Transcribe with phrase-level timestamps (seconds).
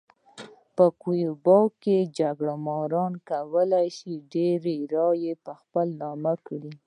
[0.75, 2.91] په کولمبیا کې جګړه مار
[3.29, 6.71] کولای شي ډېرې رایې په خپل نوم کړي.